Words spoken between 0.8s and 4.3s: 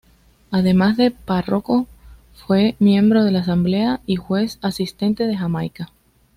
de párroco fue miembro de la Asamblea y